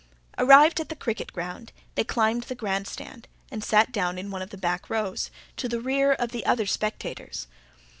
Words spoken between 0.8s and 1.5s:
the cricket